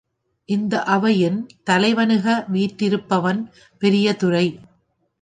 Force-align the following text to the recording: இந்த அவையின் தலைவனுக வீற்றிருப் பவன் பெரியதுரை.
இந்த 0.49 0.83
அவையின் 0.83 1.37
தலைவனுக 1.69 2.25
வீற்றிருப் 2.47 3.09
பவன் 3.09 3.41
பெரியதுரை. 3.81 4.47